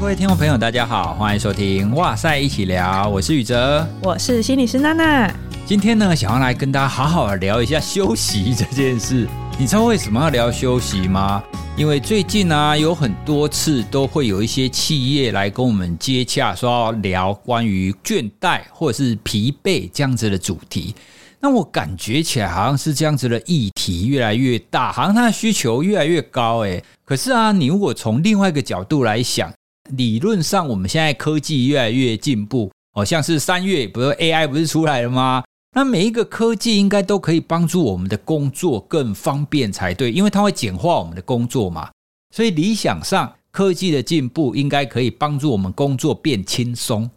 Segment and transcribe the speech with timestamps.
[0.00, 5.30] 各位听众朋友，大家好，欢迎收听《哇塞一起聊》，我是宇哲，我是心理师娜娜。
[5.66, 9.28] 今天呢，想要来跟大家好好的聊一下休息这件事。
[9.58, 11.42] 你知道为什么要聊休息吗？
[11.76, 20.94] 因为最近啊，有很多次都会有一些企业来跟我们接洽，说要聊关于倦怠或者是疲惫这样子的主题。
[21.40, 26.60] 那我感觉起来好像是这样子的议题越来越大，好像它的需求越来越高。
[26.60, 29.52] 诶，可是啊，你如果从另外一个角度来想，
[29.96, 35.42] 理论上，我们现在科技越来越进步，好像是三月，不是 AI 不是出来了吗？
[35.72, 41.90] 那每一个科技应该都可以帮助我们的工作更方便才对，因为它会简化我们的工作嘛。
[42.34, 47.08] 所以理想上，科技的进步应该可以帮助我们工作变轻松。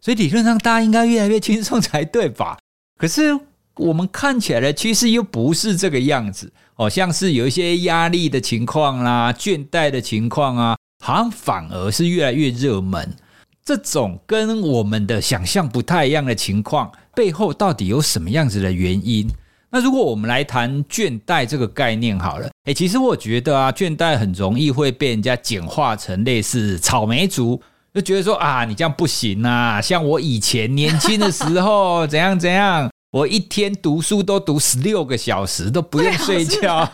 [0.00, 2.58] 所以理论上，大家应该越来越轻松才对吧？
[2.98, 3.38] 可是
[3.76, 10.76] 我们看起来的趋势又不是这个样子，好像是有一些压力的情况啦、倦怠的情况啊。
[11.06, 13.14] 好像反而是越来越热门，
[13.62, 19.30] 这种跟我们的想象不太一样的情况，背后到底有什么样子的原因？
[19.68, 27.60] 那如果我们来谈倦怠这个概念好了，诶，其实我觉得啊，倦怠很容易会被人家简化成类似草莓族，
[27.92, 36.90] 就觉得说啊，你这样不行啊，像我以前年轻的时候 怎样怎样，我一天读书都读十六个小时，都不用睡觉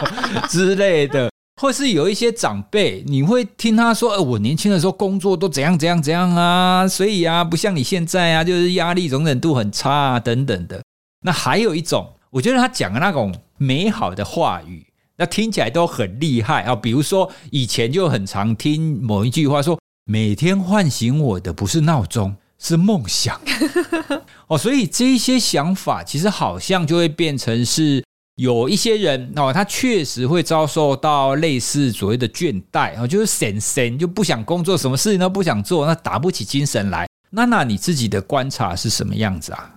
[0.48, 1.31] 之类的。
[1.61, 10.83] 或是有一些长辈，你会听他说：“呃，我年轻的时候工作都怎样怎样怎样啊，所以啊，不像你现在啊，就是压力容忍度很差啊，等等的。”
[11.22, 14.86] 那还有一种，我觉得他讲的那种美好的话语，
[15.19, 16.75] 那听起来都很厉害啊。
[16.75, 23.38] 比如说，以前就很常听某一句话说：“每天唤醒我的不是闹钟，是梦想。
[24.48, 28.03] ”哦，所以这一些想法其实好像就会变成是。
[28.36, 37.06] 有一些人哦，他确实会遭受到类似所谓的倦怠哦，就是神神就不想工作，什么事情都不想做，那打不起精神来。
[37.31, 39.71] 娜娜，你自己的观察是什么样子啊？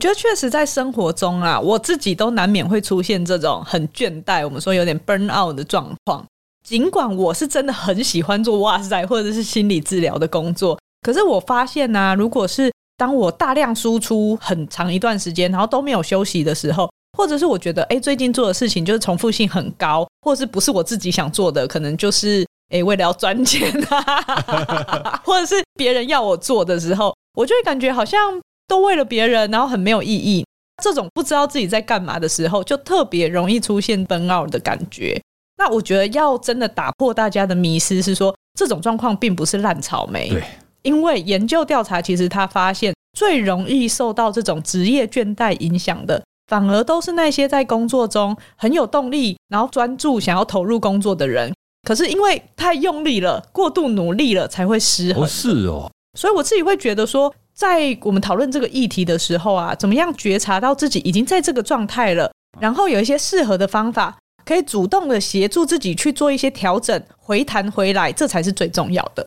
[0.00, 6.24] 就确实在生活中啊，我自己都难免会出现这种很倦怠，我们说有点 burn out 的状况。
[6.66, 16.90] 尽管我是真的很喜欢做哇塞或者是心理治疗的工作，可是我发现呢、啊，如果是当我大量输出很长一段时间，然后都没有休息的时候。
[17.16, 30.44] 或者是我觉得，哎，最近做的事情就是重复性很高，或者是不是我自己想做的，可能就是，哎，为了要赚钱啊， 或者是别人要我做的时候，我就会感觉好像都为了别人，然后很没有意义。
[30.82, 35.20] 这种不知道自己在干嘛的时候，就特别容易出现 burn out 的感觉。
[35.56, 40.28] 那我觉得要真的打破大家的迷思，是说这种状况并不是烂草莓。
[40.28, 40.40] 对，
[40.82, 46.22] 因为研究调查，其实他发现最容易受到这种职业倦怠影响的。
[46.48, 51.52] 反而都是那些在工作中很有动力，然后专注想要投入工作的人。
[51.86, 55.22] 可是因为太用力了，过度努力了，才会失衡。
[55.22, 69.26] 不是哦，所以我自己会觉得说，在我们讨论这个议题的时候啊，怎么样觉察到自己已经在这个状态了，然后有一些适合的方法，可以主动的协助自己去做一些调整，回弹回来，这才是最重要的。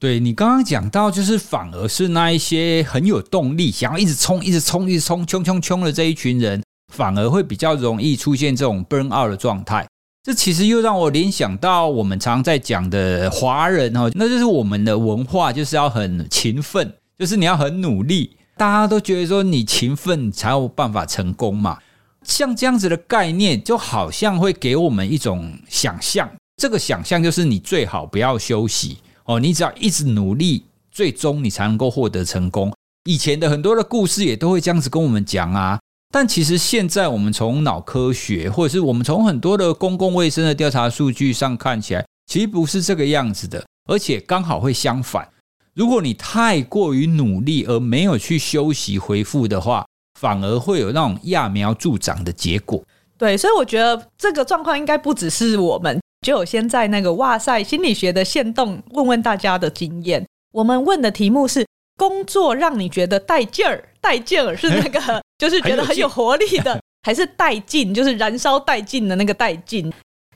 [0.00, 9.86] 对，你刚刚讲到，就是反而是那一些很有动力，想要一直冲、一直冲、一直冲、冲冲冲的这一群人，反而会比较容易出现这种 burn out 的状态。
[10.22, 21.78] 这其实又让我联想到我们常在讲的华人哦，那就是我们的文化就是要很勤奋，就是你要很努力，大家都觉得说你勤奋才有办法成功嘛。
[22.22, 28.96] 像这样子的概念，就好像会给我们一种想象，这个想象就是你最好不要休息。
[29.30, 32.72] 哦，你只要一直努力，最终你才能够获得成功。
[33.04, 35.78] 以前的很多的故事也都会这样子跟我们讲啊。
[36.12, 45.28] 但其实现在我们从脑科学，或者是我们从很多的公共卫生的调查数据上看起来，其实不是这个样子的，而且刚好会相反。
[45.74, 49.86] 如果你太过于努力而没有去休息恢复的话，
[50.18, 52.82] 反而会有那种揠苗助长的结果。
[53.16, 55.99] 对，所以我觉得这个状况应该不只是我们。
[56.20, 60.24] 就我先在那个哇塞心理学的线动问问大家的经验。
[60.52, 69.90] 我们问的题目是：工作让你觉得带劲儿，带劲儿是那个， 就是觉得很有活力的，还是带劲，就是燃烧殆尽的那个带劲？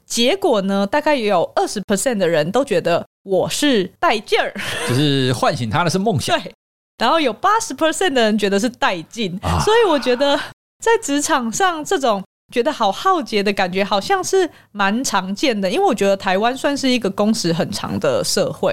[0.07, 4.55] 结果呢，大概有二十 percent 的人都觉得我是带劲儿，
[4.89, 6.39] 就是唤醒他的是梦想。
[6.41, 6.53] 对，
[6.97, 10.39] 然后有八十 percent 的人觉得是带劲，啊，所以我觉得
[10.83, 12.23] 在职场上这种。
[12.55, 15.69] 觉得好浩劫的感觉，好像是蛮常见的。
[15.69, 18.73] 因为我觉得台湾算是一个工时很长的社会。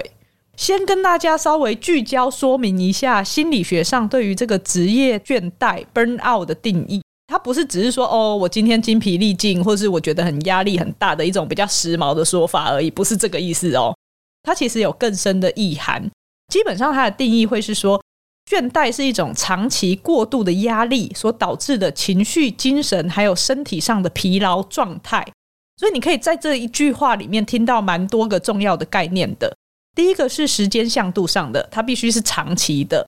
[0.56, 7.02] 先跟大家稍微聚焦说明一下心理学上对于这个职业倦怠 （burn out） 的定义。
[7.26, 13.92] 它不是只是说哦，我今天精疲力尽，或是我觉得很压力很大的一种比较时髦的说法而已，不是这个意思哦。
[14.44, 16.08] 它其实有更深的意涵。
[16.52, 18.00] 基本上它的定义会是说，
[18.50, 25.26] 倦怠是一种长期过度的压力所导致的情绪、精神还有身体上的疲劳状态。
[25.76, 29.52] 所以你可以在这一句话里面听到蛮多个重要的概念的。
[29.94, 33.06] 第一个是时间向度上的，它必须是长期的，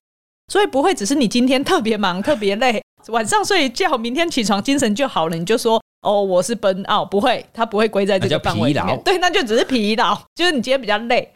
[0.51, 5.81] 所以不会只是你今天特别忙、特别累，晚上睡一觉，明天起床精神就好了，你就说。
[6.01, 9.01] 哦，我是 burn out，不会，它不会归在这个范围里面。
[9.03, 11.33] 对，那就只是疲劳，就是你今天比较累。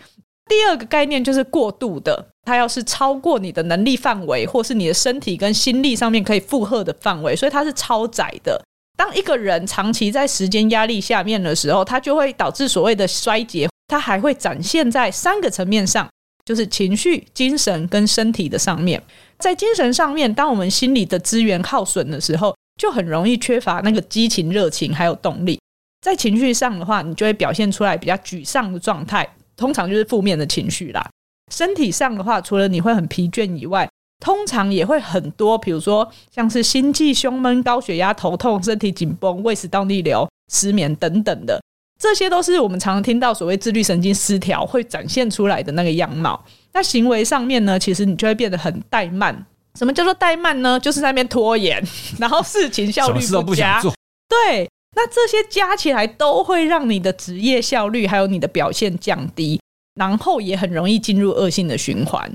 [0.50, 8.60] 第二个概念就是过度的，它要是超过你的能力范围，或是你的身体跟心力上面可以负荷的范围，所以它是超载的。
[8.98, 16.10] 当一个人长期在时间压力下面的时候，它就会导致所谓的衰竭，它还会展现在三个层面上，
[16.44, 19.02] 就是情绪、精神跟身体的上面。
[19.38, 25.60] 在精神上面，当我们心理的资源耗损的时候，就很容易缺乏那个激情、热情还有动力。
[26.02, 29.28] 在情绪上的话，你就会表现出来比较沮丧的状态，
[29.60, 31.06] 通常就是负面的情绪啦。
[31.52, 33.90] 身体上的话，除了你会很疲倦以外，
[34.24, 41.62] 通常也会很多，比如说像是心悸、胸闷、高血压、头痛、身体紧绷、胃食道逆流、失眠等等的，
[42.00, 46.42] 这些都是我们常常听到所谓自律神经失调会展现出来的那个样貌。
[46.72, 49.46] 那行为上面呢，其实你就会变得很怠慢。
[49.76, 50.80] 什么叫做怠慢呢？
[50.80, 51.82] 就是在那边拖延，
[52.20, 53.82] 然后事情效率不佳。
[53.82, 53.92] 不。
[54.28, 59.60] 对，那这些加起来都会让你的职业效率还有你的表现降低，
[59.96, 62.30] 然后也很容易进入恶性的循环。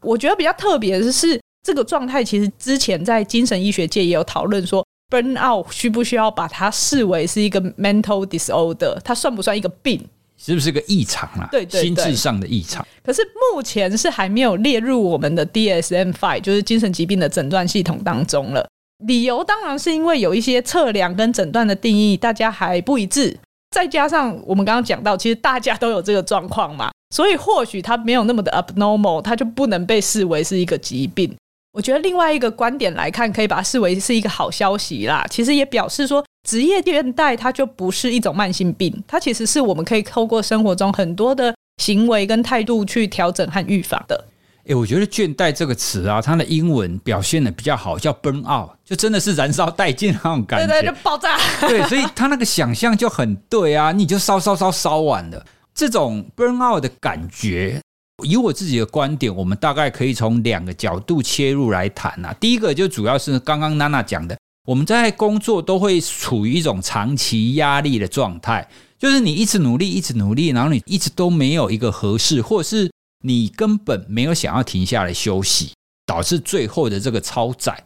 [0.00, 8.98] 我觉得比较特别的是，这个状态其实之前在精神医学界也有讨论说，burn out 需不需要把它视为是一个 mental disorder？
[9.04, 10.04] 它算不算一个病？
[10.42, 11.46] 是不是个异常啊？
[11.52, 12.86] 对对对，心智上的异常。
[13.04, 13.22] 可是
[13.52, 18.66] 目前是还没有列入我们的 DSM-5，就是精神疾病的诊断系统当中了。
[19.06, 23.36] 理由当然是因为有一些测量跟诊断的定义大家还不一致，
[23.70, 31.34] 再加上我们刚刚讲到，其实大家都有这个状况嘛，所以或许它没有那么的 abnormal，它就不能被视为是一个疾病。
[31.72, 35.24] 我觉得另外一个观点来看，可以把它视为是一个好消息啦。
[35.30, 36.24] 其实也表示说。
[36.48, 44.24] 职业倦怠，它就不是一种慢性病，它其实是我们可以透过生活中很多的行为跟态度去调整和预防的。
[44.64, 51.38] 诶，我觉得“倦怠”这个词啊，它的英文表现的比较好，叫 “burn out”，就真的是燃烧殆尽那种感觉，对 对，就爆炸。
[51.66, 55.44] 对，所以他那个想象就很对啊，你就烧烧烧烧完了。
[55.74, 57.80] 这种 burn out 的感觉，
[58.24, 62.34] 以我自己的观点，我们大概可以从两个角度切入来谈啊。
[62.38, 64.36] 第一个就主要是刚刚娜娜讲的。
[64.66, 68.68] 我们在工作都会处于一种长期压力的状态，
[68.98, 72.88] 就是你一直努力，一直努力，然后你一直都没有一个合适，或者是
[73.22, 75.72] 你根本没有想要停下来休息，
[76.06, 77.84] 导致最后的这个超载。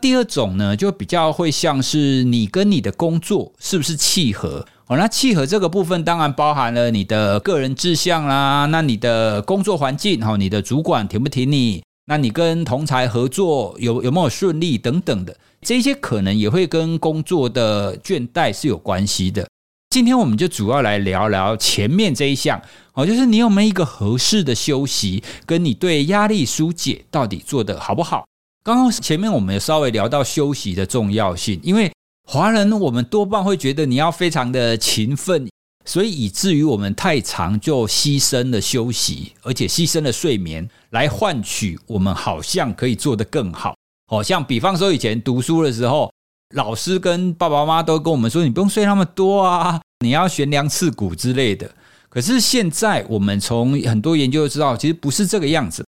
[0.00, 4.66] 第二种呢，就比较会像是你跟你的工作是不是契合？
[4.88, 11.82] 哦，那契合这个部分当然包含了你的个人志向啦，那你的工作环境，哈，你的主管挺不挺你？
[12.06, 15.36] 那你跟同才合作有有没有顺利等等的。
[15.60, 19.46] 这些可能也会跟工作的倦怠是有关系的。
[19.92, 22.58] 今天我们就主要来聊聊前面这一项，
[22.94, 28.24] 哦，就是你有没有一个合适的休息，跟你对压力疏解到底做得好不好？
[28.64, 31.92] 刚刚前面我们有稍微聊到休息的重要性，因为
[32.26, 35.46] 华人我们多半会觉得你要非常的勤奋，
[35.84, 43.76] 所以以至于我们太常就牺牲了休息，而且牺牲了睡眠，来换取我们好像可以做得更好。
[44.10, 46.10] 哦，像比方说以前读书的时候，
[46.52, 51.70] 老师跟爸爸妈妈都跟我们说，你不用睡那么多啊，你要悬梁刺股之类的。
[52.08, 55.84] 可是现在我们从很多研究知道，其实不是这个样子。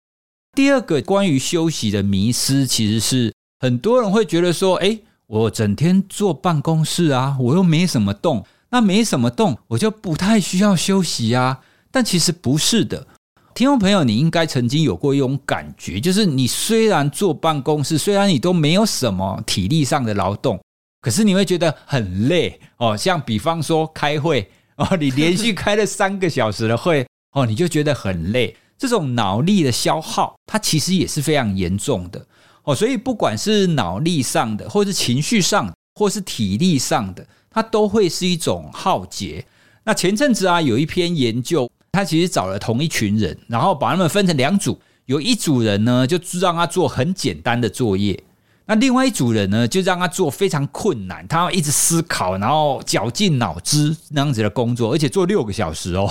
[0.56, 11.60] 第二个关于休息的迷思，其实是很多人会觉得说，诶，我整天坐办公室啊，我又没什么动，那没什么动，我就不太需要休息啊。
[11.92, 13.06] 但其实不是的。
[13.56, 20.60] 听众朋友，你应该曾经有过一种感觉，就是你虽然坐办公室，虽然你都没有什么体力上的劳动，
[21.02, 22.98] 可是你会觉得很累哦。
[22.98, 28.56] 像比方说开会哦，你连续开了三个小时的会哦，你就觉得很累。
[28.76, 32.26] 这种脑力的消耗，它其实也是非常严重的
[32.64, 32.74] 哦。
[32.74, 39.46] 所以不管是脑力上的，或是情绪上，或是体力上的，它都会是一种耗竭。
[39.84, 41.70] 那前阵子啊，有一篇研究。
[41.94, 48.16] 他其实找了同一群人，然后把他们分成两组，有一组人呢，就让他做很简单的作业；
[48.66, 56.10] 那另外一组人呢，就让他做非常困难，他要一直思考，然后绞尽脑汁那样子的工作，而且做六个小时哦。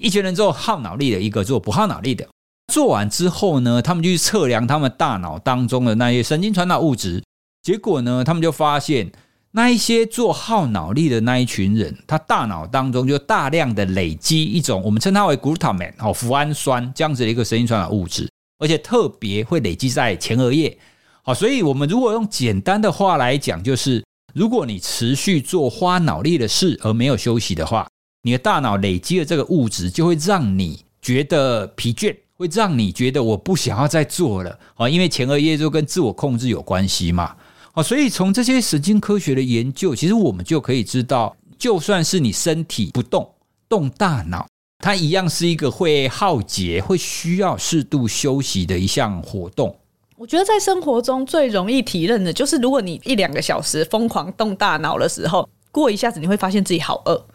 [0.00, 2.26] 一群人做耗脑力的，一个做不耗脑力的。
[2.72, 7.22] 做完之后呢，他们就去测量他们大脑当中的那些神经传导物质，
[7.62, 9.12] 结果呢，他们就发现
[9.52, 18.30] 那一些做耗脑力的那一群人，他大脑当中就大量的累积一种我们称它为 glutamate 哦，脯氨酸这样子的一个神经传导物质，
[18.60, 20.78] 而且特别会累积在前额叶。
[21.22, 27.88] 好，所以我们如果用简单的话来讲，就是如果你持续做花脑力的事而没有休息的话，
[28.22, 37.34] 你的大脑累积的这个物质就会让你觉得疲倦，会让你觉得我不想要再做了啊，因为前额叶就跟自我控制有关系嘛。
[37.72, 43.32] 好，所以从这些神经科学的研究，其实我们就可以知道，就算是你身体不动，
[43.68, 44.46] 动大脑，
[44.78, 49.76] 它一样是一个会耗竭、会需要适度休息的一项活动。
[50.16, 57.26] 我觉得在生活中最容易体认的就是，如果你一两个小时疯狂动大脑的时候，过一下子你会发现自己好饿。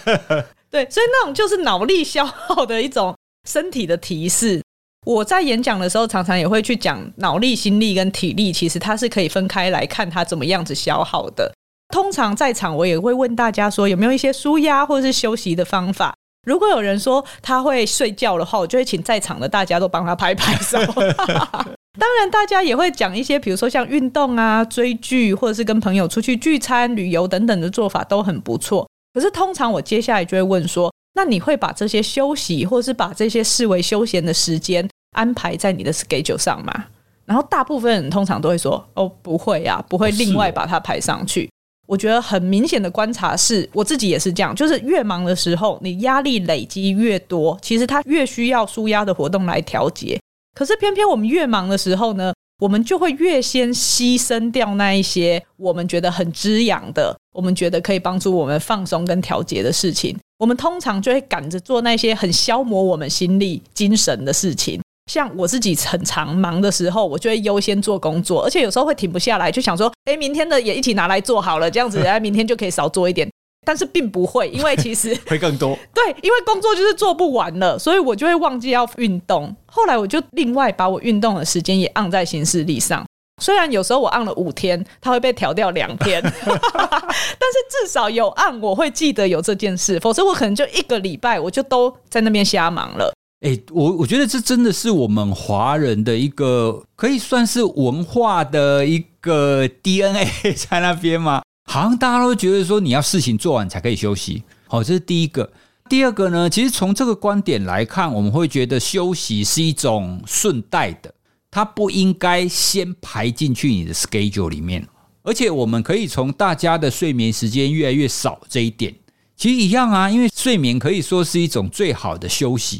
[0.70, 3.14] 对，所以那种就是脑力消耗的一种
[3.46, 4.62] 身体的提示。
[5.04, 11.52] 我在演讲的时候，常常也会去讲脑力、心力跟体力，其实它是可以分开来看，它怎么样子消耗的。
[11.94, 16.14] 通常在场，我也会问大家说，有没有一些舒压或者是休息的方法？
[16.46, 20.78] 如果有人说他会睡觉的话，我就会请在场的大家都帮他拍拍手。
[21.96, 28.88] 当然，大家也会讲一些，比如说像运动啊、追剧，或者是跟朋友出去聚餐、旅游等等的做法都很不错。
[29.12, 34.88] 可是，通常我接下来就会问说，那你会把这些休息，或是把这些视为休闲的时间？
[35.14, 36.84] 安排在你的 schedule 上嘛？
[37.24, 41.48] 然后大部分人通常都会说：“哦，不会啊，不会另外把它排上去。”
[41.86, 50.18] 我觉得很明显的观察是，我自己也是这样，就是越忙的时候，你压力累积越多，其实它越需要舒压的活动来调节。
[50.54, 60.16] 可是偏偏我们越忙的时候呢，我们就会越先牺牲掉那一些我们觉得很滋养的，我们觉得可以帮助我们放松跟调节的事情。
[60.38, 64.80] 我们通常就会赶着做那些很消磨我们心力、精神的事情。
[65.06, 73.28] 像我自己很常忙的时候，我就会优先做工作，而且有时候会停不下来，就想说，哎，明天的也一起拿来做好了，这样子， 哎，明天就可以少做一点。
[73.66, 75.74] 但是并不会，因为其实 会更多。
[75.94, 79.54] 对，因为工作就是做不完了，所以我就会忘记要运动。
[79.64, 83.06] 后来我就另外把我运动的时间也按在行事历上，
[83.42, 93.14] 虽然有时候我按了五天，它会被调掉两天，但是至少有按，我会记得有这件事，否则我可能就一个礼拜我就都在那边瞎忙了。
[93.44, 101.42] 哎，我我觉得这真的是我们华人的一个可以算是文化的一个 DNA 在那边吗？
[101.66, 104.42] 好像大家都觉得说你要事情做完才可以休息。
[104.66, 105.52] 好，这是第一个。
[105.90, 111.12] 第二个呢，其实从这个观点来看，我们会觉得休息是一种顺带的，
[111.50, 114.88] 它不应该先排进去你的 schedule 里面。
[115.22, 118.94] 而且我们可以从大家的睡眠时间越来越少这一点，
[119.36, 122.78] 其实一样啊，因为睡眠可以说是一种最好的休息。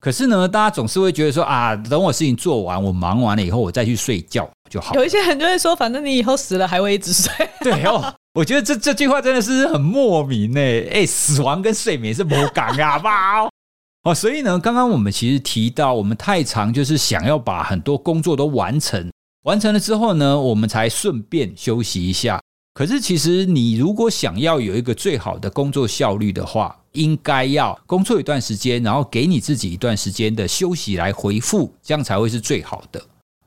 [0.00, 4.94] 可是呢，大家总是会觉得说啊，等我事情做完，我忙完了以后，我再去睡觉就好。
[4.94, 7.30] 有一些人就会说，反正你以后死了还会一直睡。
[7.60, 10.60] 对哦，我觉得这这句话真的是很莫名呢。
[10.90, 13.42] 哎，死亡跟睡眠是不讲啊，吧？
[14.04, 22.40] 哦，所以呢，刚刚我们其实提到，我们太常就是想要把很多工作都完成，完成了之后呢，我们才顺便休息一下。
[22.72, 33.00] 可是其实你如果想要有一个最好的工作效率的话，应该要工作一段时间，然后给你自己一段时间的休息来回复，这样才会是最好的。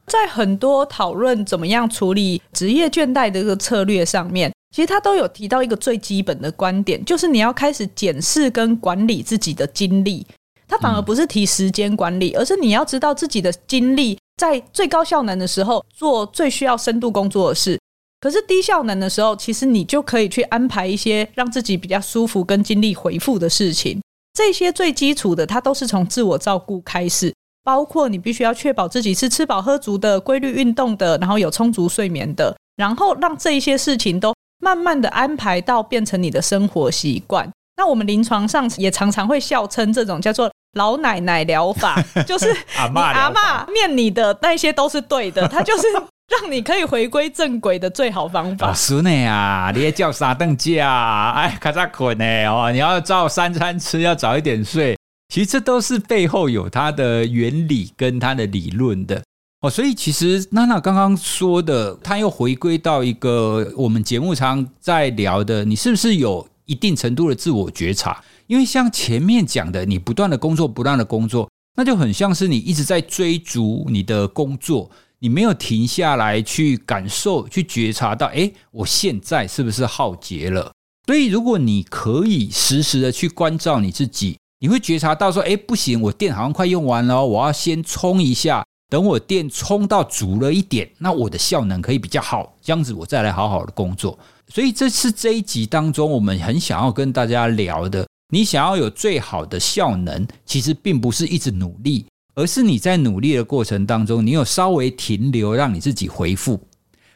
[0.07, 10.25] 在很多讨论怎么样处理职业倦怠的这个策略上面，其实他都有提到一个最基本的观点，就是你要开始检视跟管理自己的精力。
[10.67, 17.79] 他反而不是提时间管理，而是你要知道自己的精力在最高效能的时候做最需要深度工作的事。
[18.23, 24.01] 可是低效能的时候，其实你就可以去安排一些让自己比较舒服跟精力回复的事情。
[24.33, 27.33] 这些最基础的，它都是从自我照顾开始，
[27.65, 37.51] 包括你必须要确保自己是吃饱喝足的、规律运动的，然后有充足睡眠的，然后让这一些事情都慢慢的安排到变成你的生活习惯。
[37.75, 45.83] 那我们临床上也常常会笑称这种叫做老奶奶疗法，就是 阿妈阿妈念你的那些都是对的，它就是。
[46.29, 48.73] 让你可以回归正轨的最好方法。
[48.73, 51.31] 是呢啊，你也叫啥凳架？
[51.35, 52.25] 哎，卡扎捆呢？
[52.47, 54.97] 哦，你要照三餐吃，要早一点睡。
[55.33, 59.21] 其实这都是背后有它的原理跟它的理论的
[59.61, 59.69] 哦。
[59.69, 68.23] 所以其实娜娜刚刚说的，他又回归到一个我们节目常在聊的，你是不是有一定程度的自我觉察？
[68.47, 74.89] 因为像前面讲的，你不断的工作，不断的工作，那就很像是你一直在追逐你的工作。
[75.23, 80.69] 你没有停下来去感受、去觉察到，诶，我现在是不是耗竭了？
[81.07, 94.19] 所以，如果你可以实时的去关照你自己，你会觉察到说，诶，不行，我电好像快用完了，我要先充一下，等我电充到足了一点，那我的效能可以比较好，这样子我再来好好的工作。
[94.49, 98.05] 所以这是这一集当中我们很想要跟大家聊的。
[98.33, 106.59] 你想要有最好的效能，其实并不是一直努力，而是你在努力的过程当中，你有稍微停留，让你自己回复。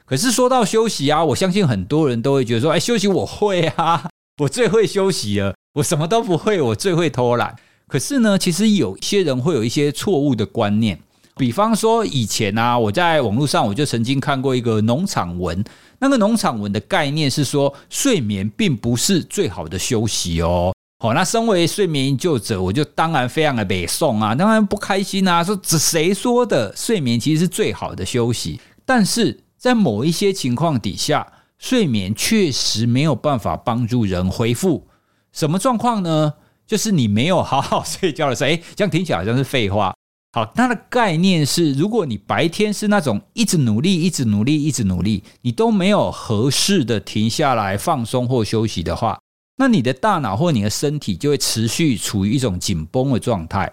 [0.06, 4.10] 可是说到休息啊，我相信很多人都会觉得说：“哎，休息我会啊，
[4.42, 7.56] 我最会休息了，我什么都不会，我最会偷懒。”
[7.88, 11.00] 可是呢，其实有些人会有一些错误的观念。
[11.36, 15.64] 比方说，以前啊，我在网络上我就曾经看过一个农场文，
[16.00, 20.74] 那个农场文的概念是说，睡眠并不是最好的休息哦。
[21.00, 26.75] 好，那身为睡眠研究者，我就当然非常的北宋啊，当然不开心啊，说这谁说的？
[26.75, 34.88] 睡眠其实是最好的休息，但是在某一些情况底下，睡眠确实没有办法帮助人恢复。
[35.32, 36.34] 什么状况呢？
[36.66, 39.94] 就是你没有好好 睡觉的时候，诶，这样听起来好像是废话。
[40.34, 49.20] 好，它的概念是，如果你白天是那种一直努力、一直努力、一直努力，你都没有合适的停下来放松或休息的话，
[49.58, 53.70] 那你的大脑或你的身体就会持续处于一种紧绷的状态。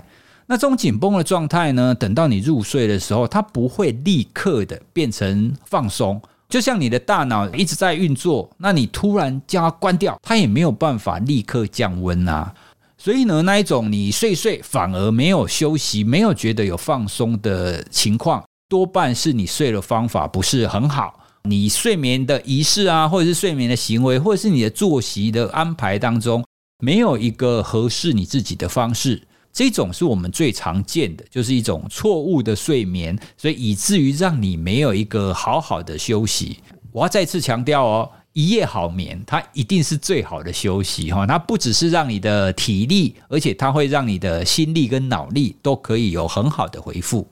[0.47, 6.21] 那这种紧绷的状态呢，等到你入睡的时候，它不会立刻的变成放松。
[6.49, 12.53] 就像你的大脑一直在运作，那你突然将它关掉，它也没有办法立刻降温啊。
[12.97, 21.21] 所以呢，那一种你睡睡反而没有休息，没有觉得有放松的情况，多半是你睡的方法不是很好。
[21.47, 26.43] 你睡眠的仪式啊，或者是睡眠的行为，或者是你的作息的安排当中，
[26.83, 29.23] 没有一个合适你自己的方式。
[29.53, 36.61] 这种是我们最常见的，就是一种错误的睡眠，所以以至于让你没有一个好好的休息。
[36.91, 38.11] 我要再次强调哦。
[38.33, 41.25] 一夜好眠，它一定是最好的休息哈。
[41.25, 47.29] 它不只是让你的体力，而且它会让你的心力跟脑力都可以有很好的回复。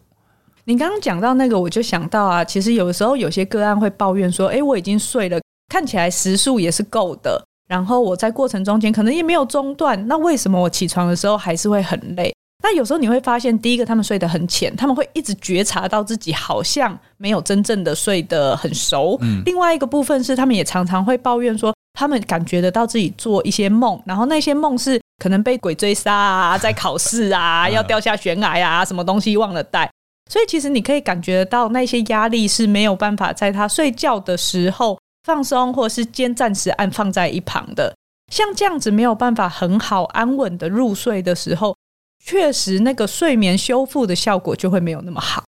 [0.64, 19.18] 你刚刚讲到那个，我就想到啊，其实有的时候有些个案会抱怨说：“诶，我已经睡了，看起来时数也是够的，然后我在过程中间可能也没有中断，那为什么我起床的时候还是会很累？”那有时候你会发现，第一个他们睡得很浅，他们会一直觉察到自己好像没有真正的睡得很熟。
[19.20, 29.90] 嗯，另外一个部分是，他们也常常会抱怨说，他们感觉得到自己做一些梦，然后那些梦是可能被鬼追杀啊，在考试啊， 要掉下悬崖啊，什么东西忘了带。
[30.32, 37.94] 所以其实你可以感觉得到，那些压力是没有办法在他睡觉的时候放松，或是先暂时按放在一旁的。
[38.32, 41.76] 像这样子没有办法很好安稳的入睡的时候。
[42.24, 45.44] 确实，那个睡眠修复的效果就会没有那么好。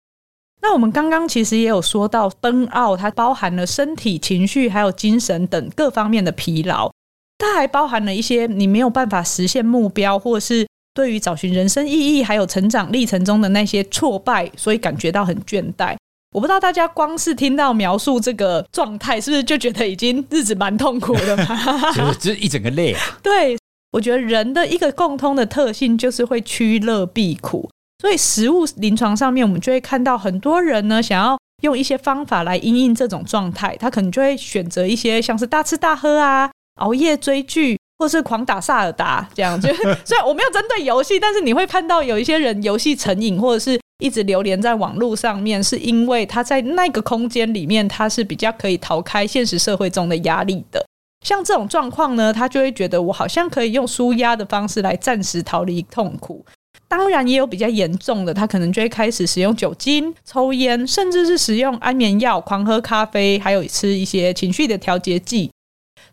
[0.61, 6.89] 那我们刚刚其实也有说到奔奥它包含了身体、情绪还有精神等各方面的疲劳，
[7.37, 15.95] 它还包含了一些你没有办法实现目标，或是对于找寻人生意义还有成长历程中的那些挫败，所以感觉到很倦怠。
[16.31, 21.57] 我不知道大家光是听到描述这个状态，是不是就觉得已经日子蛮痛苦的嘛？
[21.93, 23.01] 就是就是一整个累啊。
[23.23, 23.57] 对。
[23.91, 39.59] 我觉得人的一个共通的特性就是会趋乐避苦，所以食物临床上面，我们就会看到很多人呢，想要用一些方法来因应这种状态，他可能就会选择一些像是大吃大喝啊、熬夜追剧，或是狂打萨尔达这样。
[39.59, 39.69] 就
[40.03, 50.83] 虽然我没有针对游戏，但是你会看到有一些人游戏成瘾，或者是一直流连在网络上面，是因为他在那个空间里面，他是比较可以逃开现实社会中的压力的。
[51.25, 56.45] 像这种状况呢，他就会觉得我好像可以用舒压的方式来暂时逃离痛苦。
[56.87, 65.51] 当然，也有比较严重的，他可能就会开始使用酒精、抽烟，甚至是使用安眠药、狂喝咖啡，还有吃一些情绪的调节剂，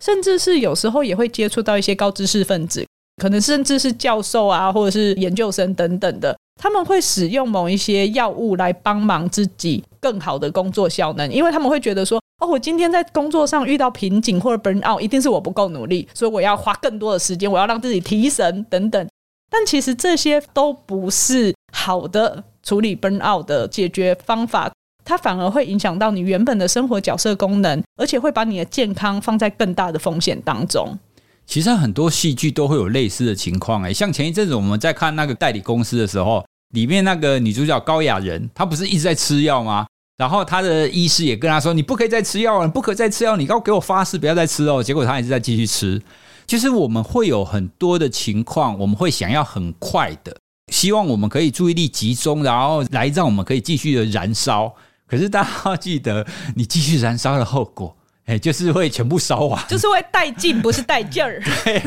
[0.00, 2.86] 甚至是有时候也会接触到一些高知识分子，
[3.22, 6.36] 可能甚至是教授啊，或者是研究生等等的。
[6.58, 19.06] 他们会使用某一些药物来帮忙自己更好的工作效能，因为他们会觉得说，哦，我今天在工作上遇到瓶颈或者 burn out，一定是我不够努力，所以我要花更多的时间，我要让自己提神等等。
[19.50, 24.72] 但其实这些都不是好的处理 burn out 的解决方法，
[25.06, 30.98] 它反而会影响到你原本的生活角色功能，而且会把你的健康放在更大的风险当中。
[31.46, 39.86] 其实很多戏剧都会有类似的情况，哎，像前一阵子我们在看那个代理公司的时候，里面那个女主角高雅人，她不是一直在吃药吗？
[40.16, 46.02] 然后她的医师也跟她说：“你不可以再吃药了，不可再吃药，你要给我发誓不要再吃哦。”结果她还是在继续吃。
[46.48, 50.36] 其实我们会有很多的情况，我们会想要很快的，
[50.72, 54.74] 希望我们可以注意力集中，然后来让我们可以继续的燃烧。
[55.06, 57.96] 可是大家要记得，你继续燃烧的后果。
[58.26, 61.40] 哎，就是会全部烧完， 就是会带劲，不是带劲儿。
[61.64, 61.80] 对，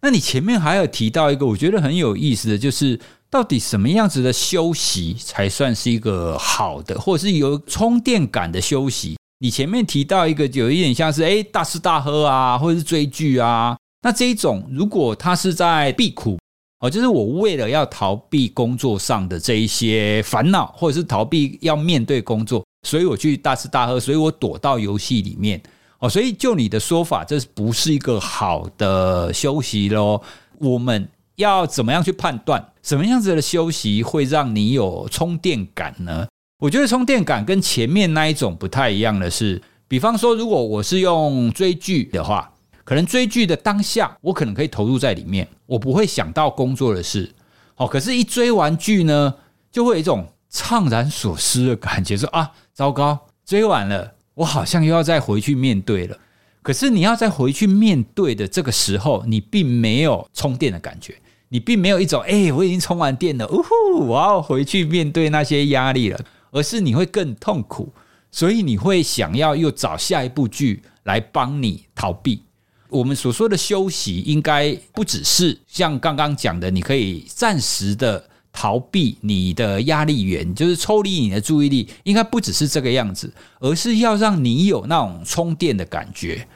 [0.00, 2.98] 那你前面还有提到一个，我觉得很有意思的就是，
[3.30, 9.16] 到底什么样子的休息才算是一个好的，或者是有充电感的休息？
[9.38, 13.76] 你前面提到一个，有一点像是诶大吃大喝啊，或者是追剧啊。
[14.02, 16.36] 那这一种，如果他是在避苦
[16.80, 25.60] 哦，就是我为了要逃避工作上的这一些烦恼，或者是逃避要面对工作，所以我去大吃大喝，所以我躲到游戏里面
[25.98, 26.08] 哦。
[26.08, 30.20] 所以就你的说法，这不是一个好的休息喽？
[30.58, 36.26] 我们要怎么样去判断什么样子的休息会让你有充电感呢？
[36.58, 42.50] 我觉得充电感跟前面那一种不太一样的是，比方说，如果我是用追剧的话，
[42.86, 47.34] 可能追剧的当下，我可能可以投入在里面，我不会想到工作的事。
[47.74, 49.34] 哦，可是，一追完剧呢，
[49.70, 56.16] 就会有一种怅然所失的感觉，说啊，糟糕，追完了，我好像又要再回去面对了。
[56.62, 61.16] 可是，你要再回去面对的这个时候，你并没有充电的感觉，
[61.48, 66.18] 你并没有一种，哎，我已经充完电了，呜呼，我要回去面对那些压力了。
[66.52, 67.92] 而是你会更痛苦，
[68.30, 72.45] 所以你会想要又找下一部剧来帮你逃避。
[72.88, 86.46] 我们所说的休息，应该不只是像刚刚讲的，你可以暂时的逃避你的压力源，就是抽离你的注意力，应该不只是这个样子，而是要让你有那种充电的感觉。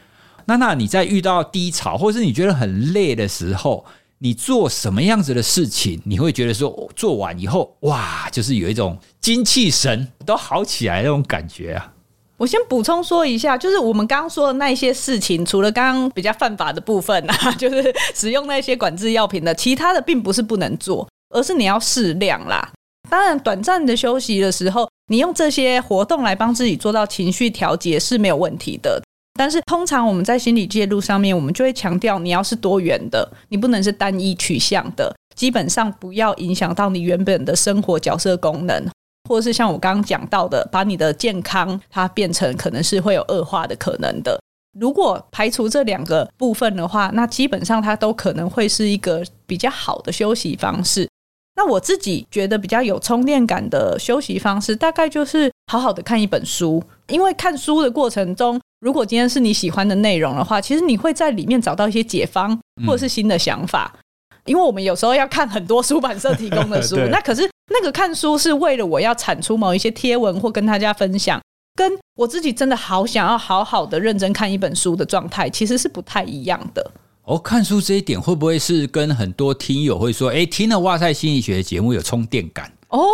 [0.47, 3.85] 那那你在遇到低潮，或是你觉得很累的时候，
[4.19, 11.93] 你做什么样子的事情，你会觉得说做完以后，哇，就是有一种精气神都好起来那种感觉啊。
[12.41, 22.67] 我先补充说一下，就是我们刚刚说的那些事情，除了刚刚比较犯法的部分啊， 就是使用那些管制药品的，其他的并不是不能做，而是你要适量啦。
[23.11, 29.03] 当然，短暂的休息的时候，你用这些活动来帮自己做到情绪调节是没有问题的。
[29.35, 38.89] 但是通常我们在心理介入上面，我们就会强调你要是多元的，你不能是单一取向的，基本上不要影响到你原本的生活角色功能，
[39.31, 44.37] 或者是像我刚刚讲到的，把你的健康它变成可能是会有恶化的可能的。
[44.77, 51.09] 如果排除这两个部分的话，那基本上它都可能会是一个比较好的休息方式。
[51.55, 58.61] 那我自己觉得比较有充电感的休息方式，大概就是好好的看一本书，因为看书的过程中。
[58.81, 63.93] 如果今天是你喜欢的内容的话，其实你会在里面找到一些解方，或者是新的想法。
[63.95, 71.41] 嗯、因为我们有时候要看很多出版社提供的书，那可是那个看书是为了我要产出某一些贴文或跟大家分享，
[71.77, 76.91] 跟我自己真的好想要好好的认真看一本书的状态，其实是不太一样的。
[77.25, 82.73] 哦，看书这一点会不会是跟很多听友会说，哎，听了哇塞心理学的节目有充电感？
[82.89, 83.07] 哦，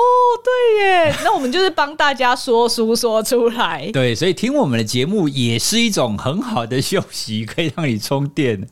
[0.42, 3.90] 对耶， 那我们就是帮大家说书说出来。
[3.92, 8.66] 对，所以听我们的节目也是一种很好的休息，可以让你充电。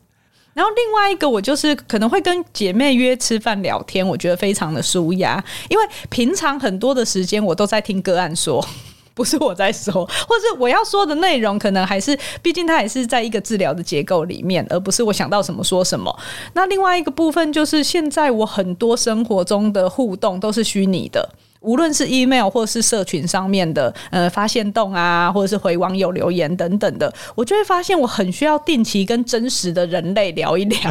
[0.54, 8.64] 然后另外一个，我就是可能会跟姐妹约吃饭聊天，我觉得非常的舒压，因为平常很多的时间我都在听个案说。
[9.14, 16.12] 不是我在说，或是我要说的内容，可能还是，毕竟它还是在一个治疗的结构里面，而不是我想到什么说什么。
[16.54, 21.30] 那另外一个部分就是，现在我很多生活中的互动都是虚拟的。
[21.64, 30.90] 无论是 email 或是社群上面的呃发现动啊，或者是回网友留言等等的，我就会发现我很需要定期跟真实的人类聊一聊。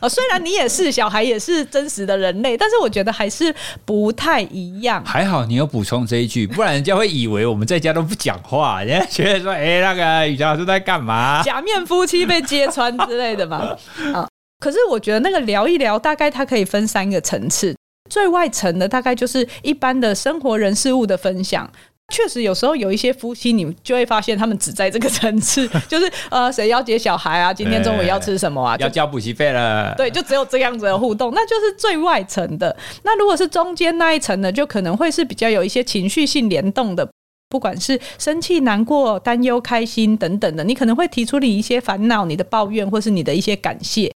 [0.00, 5.04] 啊， 虽然你也是小孩，也是真实的人类，但是我觉得还是不太一样。
[5.04, 11.42] 还好你有补充这一句，不然人家会以为我们在家都不讲话，人家觉得说，哎、欸，那个宇佳老师在干嘛？
[11.42, 13.76] 假面夫妻被揭穿之类的嘛。
[14.14, 14.26] 啊，
[14.60, 17.74] 可是我觉得那个聊一聊，大概它可以分三个层次。
[18.08, 21.70] 最外层的大概就是一般的生活人事物的分享，
[22.14, 32.76] 确实有时候有一些夫妻，你就会发现他们只在这个层次， 就是呃谁要接小孩啊，今天中午要吃什么啊， 要交补习费了，对，就只有这样子的互动，那就是最外层的。
[33.02, 37.08] 那如果是中间那一层呢，就可能会是比较有一些情绪性联动的，
[37.48, 44.12] 不管是生气、难过、担忧、开心等等的，你可能会提出你一些烦恼、你的抱怨，或是你的一些感谢。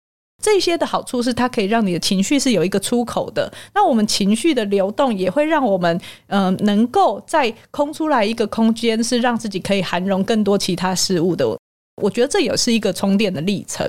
[0.43, 3.51] 这些的好处是，它可以让你的情绪是有一个出口的。
[3.73, 11.57] 那我们情绪的流动也会让我们，嗯、呃，能够再空出来一个空间，是让自己可以涵容更多其他事物的。
[12.01, 13.83] 我觉得这也是一个充电的历程。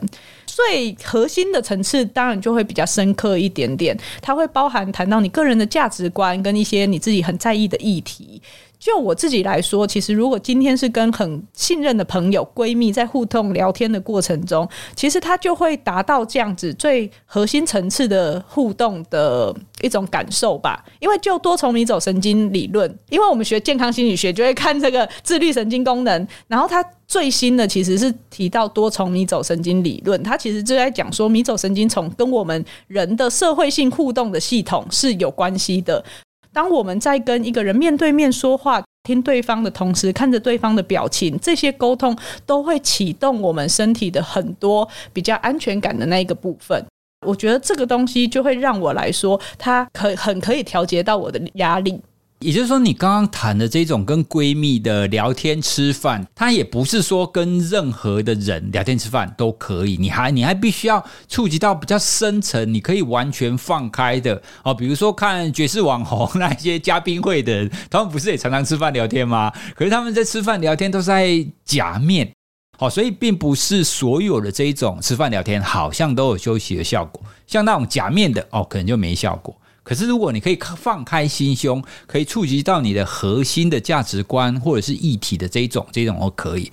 [0.46, 3.96] 最核心的层次，当然就会比较深刻一点点。
[4.22, 8.40] 它会包含谈到你个人的价值观，跟一些你自己很在意的议题。
[8.78, 20.84] 就我自己来说，其实如果今天是跟很信任的朋友、闺蜜在互动聊天的过程中，其实它就会达到这样子最核心层次的互动的一种感受吧。
[21.00, 36.04] 因为就多重迷走神经理论，因为我们学健康心理学就会看这个自律神经功能，然后它最新的其实是提到多重迷走神经理论，它其实就在讲说迷走神经从跟我们人的社会性互动的系统是有关系的。
[36.58, 46.84] 当我们在跟一个人面对面说话，听对方的同时，看着对方的表情，这些沟通都会启动我们身体的很多比较安全感的那一个部分。
[47.24, 52.00] 我觉得这个东西就会让我来说，它可很可以调节到我的压力。
[52.40, 64.72] 也就是说，你刚刚谈的这种跟闺蜜的聊天吃饭，它也不是说跟任何的人聊天吃饭都可以，你还你还必须要触及到比较深层，你可以完全放开的哦。
[64.72, 69.52] 比如说看爵士网红那些嘉宾会的人，他们不是也常常吃饭聊天吗？
[69.74, 72.32] 可是他们在吃饭聊天都是在假面，
[72.78, 79.56] 好，所以并不是所有的这一种吃饭聊天好像都有休息的效果，像那种假面的哦，可能就没效果。
[79.88, 86.70] 可是，如果你可以放开心胸，可以触及到你的核心的价值观或者是议题的这一种，这种都可以。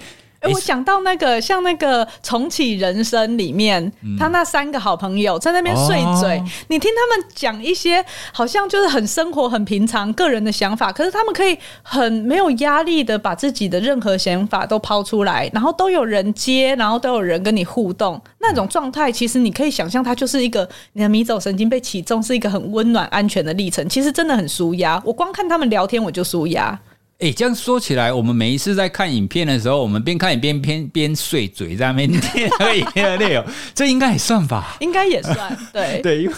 [0.53, 8.03] 我想到那个像那个重启人生里面，他那三个好朋友在那边碎嘴，你听他们讲一些
[8.33, 23.87] 好像就是很生活、很平常、个人的想法，可是他们可以很没有压力的把自己的任何想法都抛出来，然后都有人接，然后都有人跟你互动，那种状态，其实你可以想象，它就是一个你的迷走神经被启动，是一个很温暖、安全的历程。
[23.87, 26.79] 其实真的很舒压，我光看他们聊天我就舒压。
[27.19, 34.75] 哎，这样说起来，我们每一次在看影片的时候，我们边看影片边边碎嘴，在那边听那个影片的内容， 这应该也算吧？
[34.81, 36.23] 应该也算，对 对。
[36.23, 36.33] 因为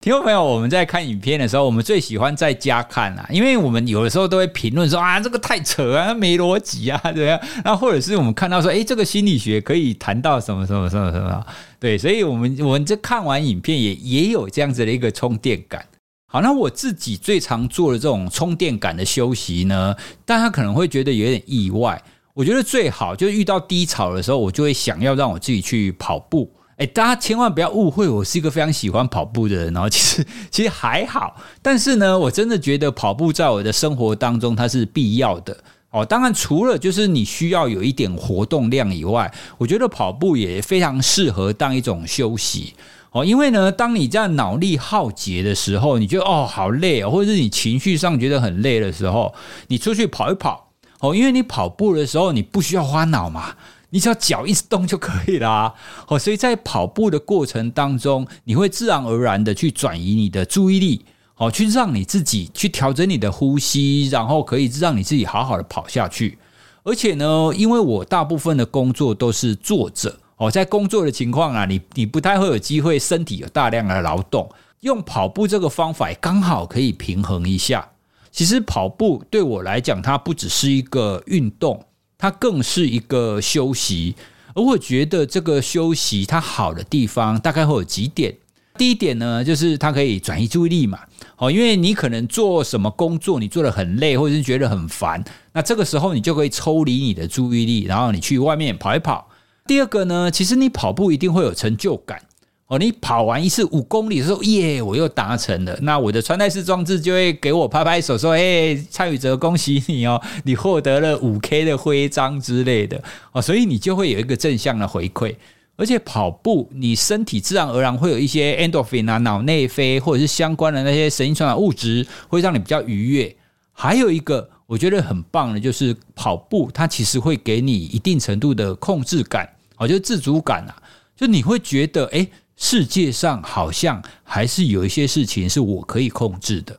[0.00, 7.38] 听众朋友，我们在看影片的时候，我们最喜欢在家看啊，因为我们有的时候都会评论说啊，这个太扯啊，没逻辑啊，怎样？
[7.62, 11.46] 那或者是我们看到说，哎，这个心理学可以谈到什么什么什么什么？
[11.78, 15.84] 对，所以我们我们这看完影片也也有这样子的一个充电感。
[16.32, 22.02] 好，那我自己最常做的这种充电感的休息呢，大家可能会觉得有点意外。
[22.32, 26.50] 我觉得最好就是遇到低潮的时候，我就会想要让我自己去跑步。
[26.78, 29.86] 诶，大家千万不要误会，我是一个非常喜欢跑步的人哦。
[29.92, 35.54] 其实其实还好，但是呢，我真的觉得跑步在我的生活当中它是必要的
[35.90, 36.02] 哦。
[36.02, 42.72] 当然，除了就是你需要有一点活动量以外，我觉得跑步也非常适合当一种休息。
[43.12, 49.34] 哦，因为呢，当你这样脑力耗竭的时候，你觉得哦好累哦，或者是你情绪上觉得很累的时候，
[49.68, 50.70] 你出去跑一跑
[51.00, 53.54] 哦，因为你跑步的时候你不需要花脑嘛，
[53.90, 55.74] 你只要脚一直动就可以啦。
[56.08, 61.04] 哦，所以在跑步的过程当中，你会自然而然的去转移你的注意力，
[61.36, 66.38] 哦，去让你自己去调整你的呼吸，然后可以让你自己好好的跑下去。
[66.82, 70.16] 而且呢，因为我大部分的工作都是坐着。
[70.42, 74.50] 哦，在工作的情况啊，你你不太会有机会身体有大量的劳动，
[74.80, 77.88] 用跑步这个方法刚好可以平衡一下。
[78.32, 81.84] 其实跑步对我来讲，它不只是一个运动，
[82.18, 84.16] 它更是一个休息。
[84.52, 88.34] 而我觉得这个休息它好的地方大概会有几点。
[88.76, 90.98] 第一点呢，就是它可以转移注意力嘛。
[91.36, 99.28] 哦，因为你可能做什么工作，你做的很累，或者是觉得很烦，那这个时候你就可以抽离你的注意力，然后你去外面跑一跑。
[99.72, 102.20] 第二个呢，其实你跑步一定会有成就感
[102.66, 102.78] 哦。
[102.78, 105.74] 你跑完一次五公里的时候，耶，我又达成了。
[105.80, 115.34] 那我的穿戴式装置就会给我拍拍手，说：“哎，蔡宇哲，恭喜你哦，你获得了五 K 的徽章之类的哦。”所以你就会有一个正向的回馈。
[115.76, 123.34] 而且跑步，你身体自然而然会有一些 endorphin 啊、脑内啡或者是相关的那些神经传导物质，会让你比较愉悦。
[123.72, 124.50] 还有一个。
[124.68, 129.46] 我觉得很棒的，就是跑步，它其实会给你一定程度的控制感，
[129.82, 130.82] 哦，就是自主感啊，
[131.16, 136.78] 就你会觉得，诶，世界上好像还是有一些事情是我可以控制的，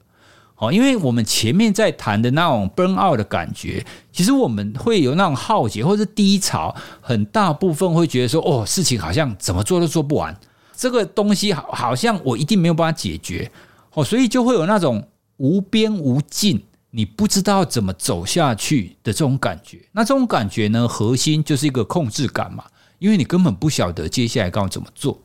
[0.56, 10.34] 哦，因为我们前面在谈的那种 burn out 的感觉，其实我们会有那种耗竭或者低潮，很大部分会觉得说，哦，事情好像怎么做都做不完，
[10.74, 13.52] 这个东西好好像我一定没有办法解决，
[13.94, 16.63] 哦，所以就会有那种无边无尽。
[16.96, 22.63] 你不知道怎么走下去的这种感觉，那这种感觉呢，核心就是一个控制感嘛，
[22.99, 25.21] 因为你根本不晓得接下来该怎么做。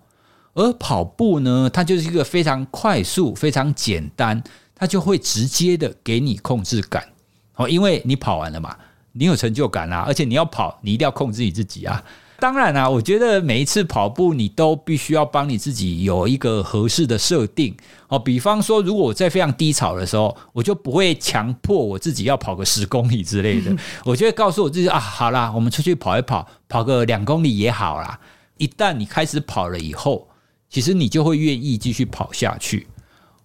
[0.54, 4.42] 而跑步呢，它就是一个非常快速、非常简单，
[4.74, 7.06] 它就会直接的给你控制感。
[7.54, 8.76] 哦，因为你跑完了嘛，
[9.12, 12.02] 你有成就感啦，而且你要跑，你一定要控制你自己啊。
[12.40, 18.16] 当然啦，我觉得每一次跑步，你都必须要帮你自己有一个合适的设定哦。
[18.16, 28.16] 比方说，如果我在非常低潮的时候，我就不会强迫我自己要跑个十公里之类的， 我就会告诉我自己啊，好啦，我们出去跑一跑，跑个两公里也好啦。
[28.56, 30.28] 一旦你开始跑了以后，
[30.70, 32.86] 其实你就会愿意继续跑下去。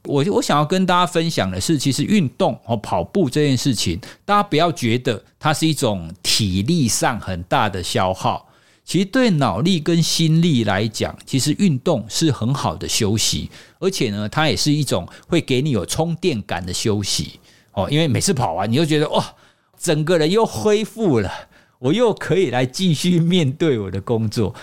[0.06, 8.48] 我我想要跟大家分享的是，其实运动和跑步这件事情，大家不要觉得它是一种体力上很大的消耗。
[8.86, 17.40] 其实对脑力跟心力来讲，其实运动是很好的休息，而且呢，它也是一种会给你有充电感的休息
[17.72, 17.88] 哦。
[17.90, 19.36] 因为每次跑完，你就觉得哇，
[19.80, 21.32] 整个人又恢复了，
[21.80, 24.54] 我又可以来继续面对我的工作。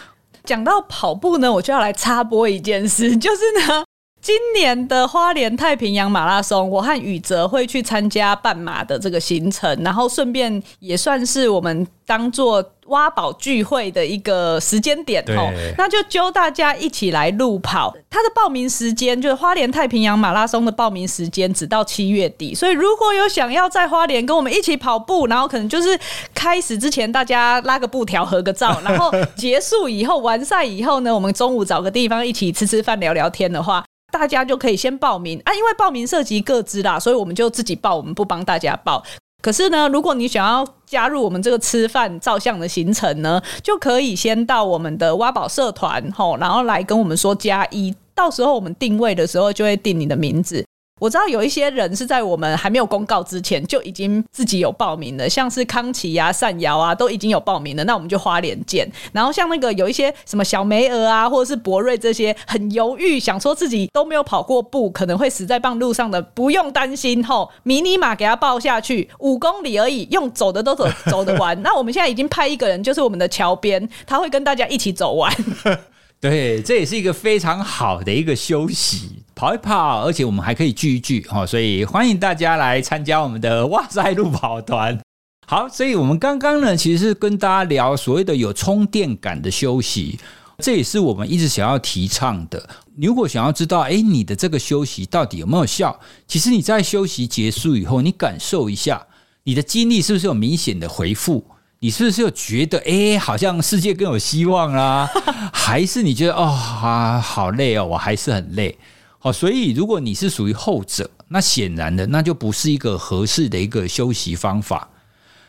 [0.44, 3.84] 讲到跑步呢，我就要来插播一件事，就是呢。
[4.22, 15.50] 今年的花莲太平洋马拉松，我和宇哲会去参加半马的这个行程，然后顺便也算是我们当做挖宝聚会的一个时间点哦。
[15.78, 17.94] 那就揪大家一起来路跑。
[18.10, 22.54] 它的报名时间就是花莲太平洋马拉松的报名时间，只到七月底。
[22.54, 25.98] 所以如果有想要在花莲跟我们一起跑步，然后可能就是
[26.34, 33.82] 开始之前大家拉个布条合个照，然后结束以后完赛以后呢，我们中午找个地方一起吃吃饭聊聊天的话。
[34.10, 39.02] 大家就可以先报名啊，因为报名涉及各资啦，所以我们就自己报，我们不帮大家报。
[39.42, 50.62] 可是呢，如果你想要加入我们这个吃饭照相的行程呢，就可以先到我们的挖宝社团吼，然后来跟我们说加一，到时候我们定位的时候就会定你的名字。
[51.00, 58.86] 我知道有一些人是在我们还没有公告之前就已经自己有报名了，像是康琪啊、善瑶啊都已经有报名了，那我们就花莲见。
[59.12, 71.60] 然后像那个有一些什么小梅娥啊，或者是博瑞这些很犹豫，想说自己都没有跑过步，可能会死在半路上的，不用担心吼，迷你马给他报下去，五公里而已，用走的都走走得完。
[71.62, 75.34] 那我们现在已经派一个人，就是我们的桥边，他会跟大家一起走完。
[76.20, 85.00] 对，这也是一个非常好的一个休息，跑一跑，而且我们还可以聚一聚哈，所以欢迎大家来参加我们的哇塞路跑团。
[85.46, 90.20] 好，所以我们刚刚呢，其实是跟大家聊所谓的有充电感的休息，
[90.58, 92.68] 这也是我们一直想要提倡的。
[93.00, 95.98] 如果想要知道，哎，你的这个休息到底有没有效？
[96.28, 99.06] 其实你在休息结束以后，你感受一下，
[99.44, 101.42] 你的精力是不是有明显的回复？
[101.78, 105.08] 你是不是有觉得，哎，好像世界更有希望啦？
[105.50, 108.76] 还是你觉得，哦，啊，好累哦，我还是很累。
[109.22, 114.88] 好，所以如果你是属于后者，那显然的，那就不是一个合适的一个休息方法。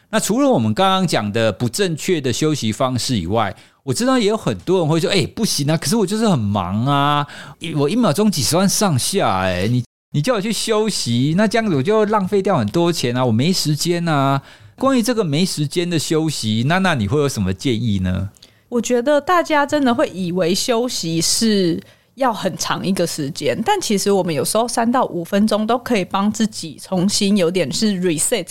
[0.10, 7.26] 那除了我们刚刚讲的不正确的休息方式以外，我知道也有很多人会说，哎，不行啊，可是我就是很忙啊，
[7.78, 9.82] 我一秒钟几十万上下，哎，你
[10.12, 14.42] 你叫我去休息，那这样子我就浪费掉很多钱啊，我没时间啊。
[14.76, 18.32] 关于这个没时间的休息，娜娜你会有什么建议呢？
[18.68, 21.82] 我觉得大家真的会以为休息是
[22.16, 28.48] 要很长一个时间，但其实我们有时候三到五分钟都可以帮自己重新有点是 reset。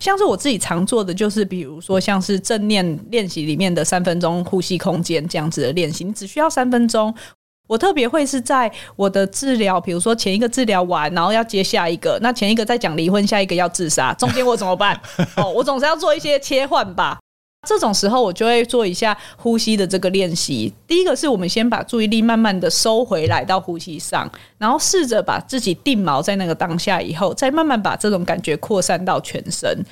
[0.00, 7.14] 像是我自己常做的，就是比如说像是正念练习里面的三分钟呼吸空间这样子的练习，你只需要三分钟。
[7.66, 15.00] 我特别会是在我的治疗，比如说前一个治疗完，然后要接下一个，那前一个在讲离婚，下一个要自杀，中间我怎么办？
[15.38, 17.18] 哦，我总是要做一些切换吧。
[17.64, 20.72] 这种时候，我就会做一下呼吸的这个练习。
[20.86, 29.84] 第一个是我们先把注意力慢慢的收回来到呼吸上，然后试着把自己定锚在那个当下，以后再慢慢把这种感觉扩散到全身。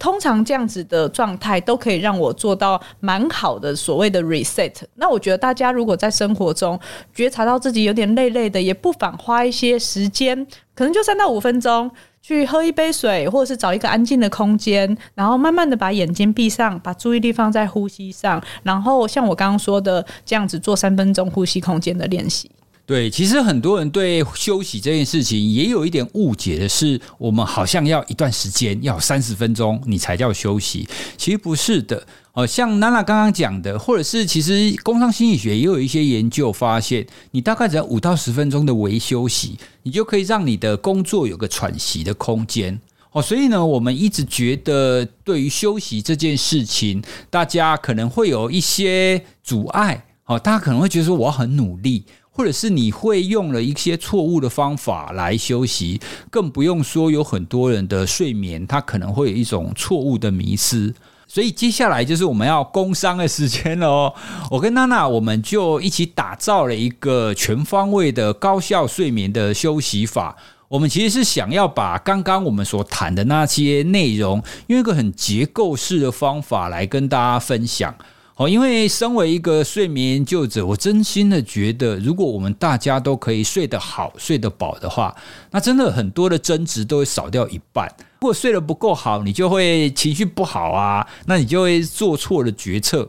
[0.00, 4.72] 通常这样子的状态都可以让我做到蛮好的所谓的 reset。
[4.94, 6.78] 那我觉得大家如果在生活中
[7.12, 10.46] 觉察到自己有点累累的，也不妨花一些时间，
[10.78, 11.90] 可能就三到五分钟，
[12.22, 22.48] 去喝一杯水，或者是找一个安静的空间，然后慢慢的把眼睛闭上，把注意力放在呼吸上，然后像我刚刚说的这样子做三分钟呼吸空间的练习。
[22.86, 30.88] 对，其实很多人对休息这件事情也有一点误解的是，我们好像要一段时间，要三十分钟，你才叫休息。
[31.16, 32.06] 其实不是的，
[32.38, 42.80] 哦，像娜娜刚刚讲的，或者是其实工商心理学也有一些研究发现，你大概只要五到十分钟的微休息，你就可以让你的工作有个喘息的空间。
[43.10, 50.04] 哦，所以呢，我们一直觉得对于休息这件事情，大家可能会有一些阻碍。
[50.26, 52.04] 哦，大家可能会觉得说，我很努力。
[52.30, 60.94] 或者是你会用了一些错误的方法来休息，更不用说有很多人的睡眠，他可能会有一种错误的迷失。
[61.28, 64.12] 所以接下来就是我们要工商的时间了。
[64.50, 70.36] 我跟娜娜，我们就一起打造了一个全方位的高效睡眠的休息法。
[70.68, 77.94] 我们其实是想要把刚刚我们所谈的那些内容，用一个很结构式的方法来跟大家分享。
[78.36, 85.16] 哦，因为身为一个睡眠救者，我真心的觉得，如果我们大家都可以睡得好、睡得饱的话，
[85.50, 87.90] 那真的很多的争执都会少掉一半。
[88.20, 93.08] 如果睡得不够好，你就会情绪不好啊，那你就会做错了决策。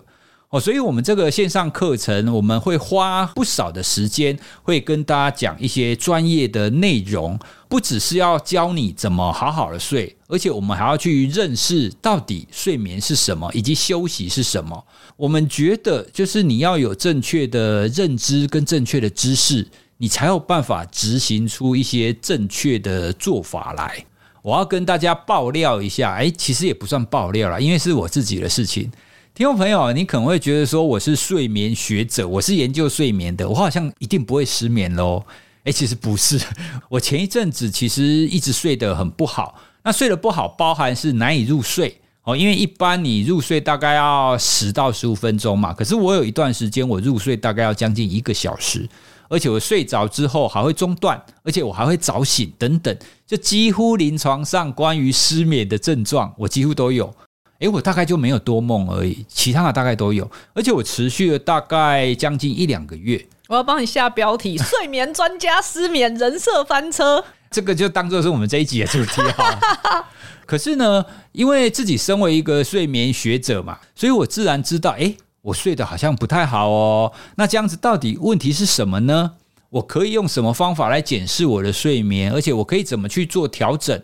[0.49, 7.37] 哦，所以我们这个线上课程，我们会花不少的时间，会跟大家讲一些专业的内容，
[7.67, 14.83] 不只是要教你怎么好好的睡，而且我们还要去认识到底睡眠是什么，以及休息是什么。
[15.17, 24.03] 我们觉得，就是你要有正确的认知跟正确的知识，你才有办法执行出一些正确的做法来。
[24.41, 28.89] 我要跟大家爆料一下，哎，其实也不算爆料啦，因为是我自己的事情。
[29.35, 35.23] 听众朋友，你可能会觉得说我是睡眠学者，我是研究睡眠的，我好像一定不会失眠喽。
[35.63, 36.39] 哎，其实不是，
[36.89, 39.55] 我前一阵子其实一直睡得很不好。
[39.83, 48.87] 那睡得不好，包含是难以入睡哦，因为一般你入睡大概要十到十五分钟嘛，可是我有一段时间我入睡大概要将近一个小时，
[49.29, 57.13] 而且我睡着之后还会中断，而且我还会早醒等等，就几乎临床上关于失眠的症状我几乎都有。
[57.59, 63.23] 诶，我大概就没有多梦而已，其他的大概都有，而且我持续了大概将近一两个月。
[63.47, 67.23] 我要帮你下标题：睡眠专家失眠人设翻车。
[67.51, 69.59] 这个就当做是我们这一集的主题哈。
[70.45, 71.03] 可是呢，
[71.33, 77.11] 因为自己身为一个睡眠学者嘛，所以我自然知道，诶，我睡得好像不太好哦。
[77.35, 79.31] 那这样子到底问题是什么呢？
[79.69, 82.31] 我可以用什么方法来检视我的睡眠？
[82.33, 84.01] 而且我可以怎么去做调整？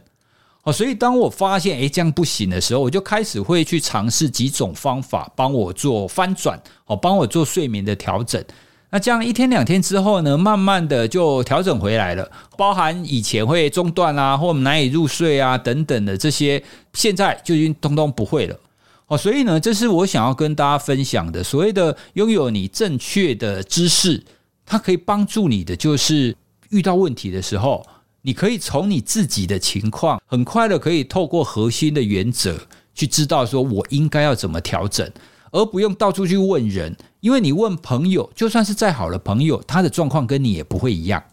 [0.64, 8.44] 哦，所以当我发现诶这样不行的时候，我就开始会去尝试几种方法帮我做翻转，哦，帮我做睡眠的调整。
[8.92, 16.64] 那这样一天两天之后呢，慢慢的就调整回来了，包含以前会中断啊，或难以入睡啊等等的这些，
[16.94, 18.56] 现在就已经通通不会了。
[19.08, 24.24] 哦，所以呢，这是我想要跟大家分享的，所谓的拥有你正确的知识，
[24.66, 26.36] 它可以帮助你的，就是
[26.70, 27.86] 遇到问题的时候，
[28.24, 32.58] 你可以从你自己的情况，很快的可以透过核心的原则
[32.94, 35.10] 去知道说我应该要怎么调整。
[35.52, 41.24] 而不用到处去问人，因为你问朋友，就算是再好的朋友，他的状况跟你也不会一样。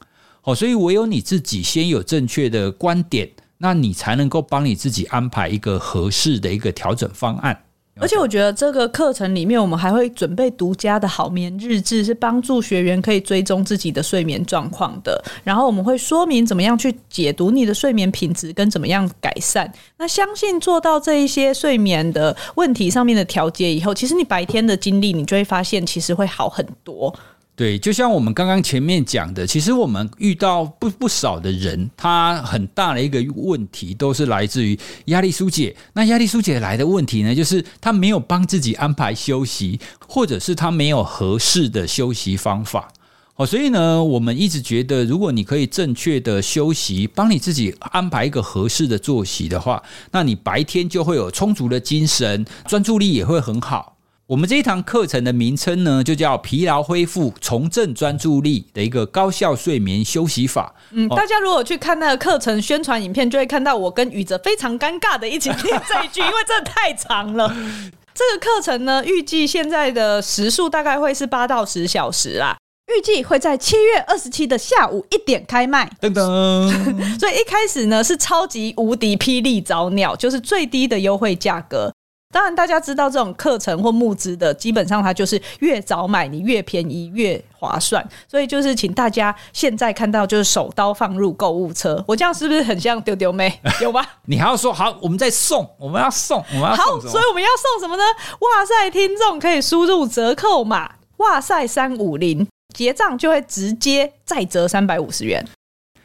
[0.42, 3.28] 好，所以唯有你自己先有正确的观点，
[3.62, 7.56] 那你才能够帮你自己安排一个合适的一个调整方案。
[8.00, 15.22] 而且我觉得这个课程里面，我们还会准备独家的好眠日志，是帮助学员可以追踪自己的睡眠状况的。
[15.44, 19.70] 然后我们会说明怎么样去解读你的睡眠品质跟怎么样改善。
[19.98, 27.14] 那相信做到这一些睡眠的问题上面的调节以后，其实你白天的精力你就会发现其实会好很多。
[27.62, 35.76] 对，就像我们刚刚前面讲的，其实我们遇到不不少的人，他很大的一个问题都是来自于压力疏解。
[35.92, 42.92] 那压力疏解来的问题呢，就是他没有帮自己安排休息，或者是他没有合适的休息方法。
[43.36, 53.98] 哦，所以呢，我们一直觉得，如果你可以正确的休息，帮你自己安排一个合适的作息的话，那你白天就会有充足的精神，专注力也会很好。
[54.28, 60.74] 我们这一堂课程的名称呢，就叫疲劳恢复、重振专注力的一个高效睡眠休息法。
[60.92, 67.48] 嗯，大家如果去看那个课程宣传影片，就会看到我跟宇哲非常尴尬的一起听这一句，因为真的太长了。
[68.14, 72.56] 这个课程呢，预计现在的时数大概会是八到十小时啦，
[72.96, 75.90] 预计会在七月二十七的下午一点开卖。
[76.00, 76.70] 噔噔，
[77.18, 81.92] 所以一开始呢是超级无敌霹雳早鸟，就是最低的优惠价格。
[82.32, 88.02] 当然，大家知道这种课程或募资的，基本上它就是越早买你越便宜越划算。
[88.26, 92.02] 所以就是请大家现在看到就是手刀放入购物车。
[92.08, 93.60] 我这样是不是很像丢丢妹？
[93.82, 94.02] 有吗？
[94.24, 98.02] 你还要说好，我们再送，我们要送，我们要送好，所以我们要送什么呢？
[98.40, 105.46] 哇塞，听众可以输入折扣码哇塞三五零，结账就会直接再折三百五十元。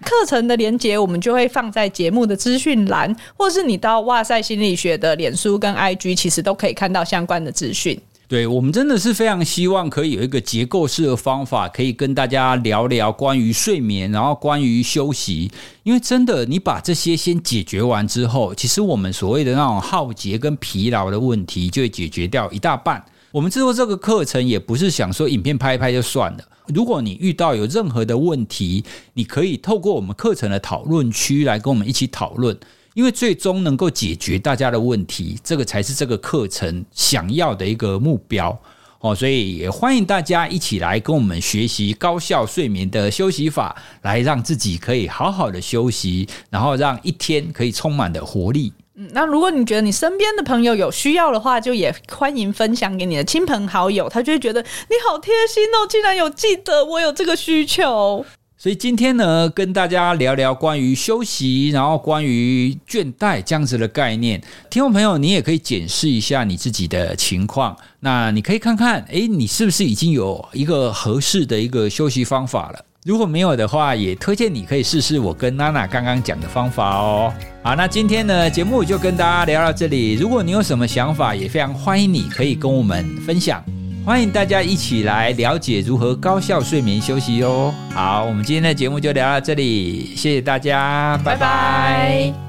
[0.04, 8.00] 课程的连接我们就会放在节目的资讯栏，或是你到哇塞心理学的脸书跟 IG，其实都可以看到相关的资讯。
[8.30, 15.50] 对，我们真的是非常希望可以有一个结构式的方法，可以跟大家聊聊关于睡眠，然后关于休息。
[15.84, 23.02] 因为真的，你把这些先解决完之后，其实我们所谓的那种耗竭跟疲劳的问题就会解决掉一大半。
[23.32, 26.40] 我们制作这个课程也不是想说影片拍一拍就算了。
[26.68, 28.84] 如果你遇到有任何的问题，
[29.16, 32.58] 你可以透过我们课程的讨论区来跟我们一起讨论，
[32.94, 38.58] 因为最终能够解决大家的问题，这个才是这个课程想要的一个目标
[39.00, 39.14] 哦。
[39.14, 48.72] 所以也欢迎大家一起来跟我们学习高效睡眠的休息法，来让自己可以好好的休息，然后让一天可以充满的活力。
[49.00, 58.26] 嗯，那如果你觉得你身边的朋友有需要的话，就也欢迎分享给你的亲朋好友，他就会觉得你好贴心哦，竟然有记得我有这个需求。
[58.58, 64.42] 所以今天呢，跟大家聊聊关于休息，然后关于倦怠这样子的概念。
[64.68, 72.84] 听众朋友，你也可以检视一下你自己的情况，那你可以看看，诶，你是不是已经有一个合适的一个休息方法了？
[73.08, 77.34] 如果没有的话，也推荐你可以试试我跟娜娜刚刚讲的方法哦。
[77.64, 80.16] 好，那今天呢，节目就跟大家聊到这里。
[80.16, 83.64] 如果你有什么想法，也非常欢迎你可以跟我们分享。
[84.06, 87.74] 欢迎大家一起来了解如何高效睡眠休息哦。
[87.94, 92.47] 好，我们今天的节目就聊到这里，谢谢大家，拜拜。